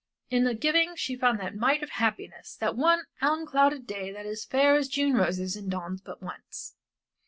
[0.31, 4.43] In the giving she found that mite of happiness, that one unclouded day that is
[4.43, 6.75] fair as June roses and dawns but once.